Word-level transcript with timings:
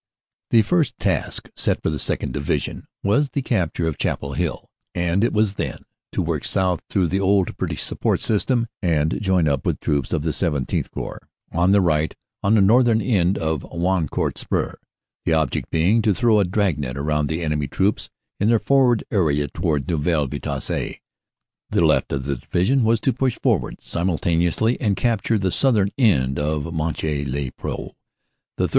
The 0.49 0.63
first 0.63 0.97
task 0.97 1.51
set 1.55 1.83
for 1.83 1.91
the 1.91 1.97
2nd. 1.99 2.31
Division 2.31 2.87
was 3.03 3.29
the 3.29 3.43
capture 3.43 3.87
of 3.87 3.99
Chapel 3.99 4.33
Hill, 4.33 4.67
and 4.95 5.23
it 5.23 5.31
was 5.31 5.53
then 5.53 5.83
to 6.11 6.23
work 6.23 6.43
south 6.43 6.79
through 6.89 7.05
the 7.09 7.19
old 7.19 7.55
British 7.55 7.83
support 7.83 8.19
system 8.19 8.67
and 8.81 9.21
join 9.21 9.47
up 9.47 9.63
with 9.63 9.79
troops 9.79 10.11
of 10.11 10.23
the 10.23 10.31
XVII 10.33 10.85
Corps 10.91 11.21
on 11.51 11.69
the 11.69 11.81
right 11.81 12.15
on 12.41 12.55
the 12.55 12.61
northern 12.61 12.99
end 12.99 13.37
of 13.37 13.61
Wancourt 13.71 14.39
Spur, 14.39 14.75
the 15.23 15.33
object 15.33 15.69
being 15.69 16.01
to 16.01 16.15
throw 16.15 16.39
a 16.39 16.45
drag 16.45 16.79
net 16.79 16.95
round 16.97 17.29
the 17.29 17.43
enemy 17.43 17.67
troops 17.67 18.09
in 18.39 18.49
their 18.49 18.57
forward 18.57 19.03
area 19.11 19.47
towards 19.49 19.87
Neuville 19.87 20.25
Vitasse. 20.25 20.99
The 21.69 21.85
left 21.85 22.11
of 22.11 22.25
the 22.25 22.37
Division 22.37 22.83
was 22.83 22.99
to 23.01 23.13
push 23.13 23.37
for 23.43 23.59
ward 23.59 23.83
simultaneously 23.83 24.81
and 24.81 24.95
capture 24.97 25.37
the 25.37 25.51
southern 25.51 25.91
end 25.99 26.39
of 26.39 26.73
Monchy 26.73 27.23
le 27.23 27.51
Preux. 27.51 27.91
The 28.57 28.65
3rd. 28.65 28.69